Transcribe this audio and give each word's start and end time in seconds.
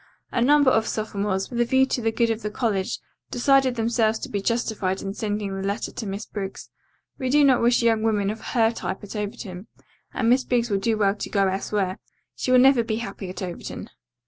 A 0.31 0.41
number 0.41 0.71
of 0.71 0.87
sophomores, 0.87 1.51
with 1.51 1.61
a 1.61 1.65
view 1.65 1.85
to 1.85 2.01
the 2.01 2.11
good 2.11 2.31
of 2.31 2.41
the 2.41 2.49
college, 2.49 2.97
decided 3.29 3.75
themselves 3.75 4.17
to 4.17 4.29
be 4.29 4.41
justified 4.41 4.99
in 4.99 5.13
sending 5.13 5.55
the 5.55 5.61
letter 5.61 5.91
to 5.91 6.07
Miss 6.07 6.25
Briggs. 6.25 6.71
We 7.19 7.29
do 7.29 7.43
not 7.45 7.61
wish 7.61 7.83
young 7.83 8.01
women 8.01 8.31
of 8.31 8.41
her 8.41 8.71
type 8.71 9.03
at 9.03 9.15
Overton, 9.15 9.67
and 10.11 10.27
Miss 10.27 10.43
Briggs 10.43 10.71
will 10.71 10.79
do 10.79 10.97
well 10.97 11.13
to 11.13 11.29
go 11.29 11.47
elsewhere. 11.47 11.99
She 12.35 12.51
will 12.51 12.57
never 12.57 12.83
be 12.83 12.95
happy 12.95 13.29
at 13.29 13.43
Overton." 13.43 13.91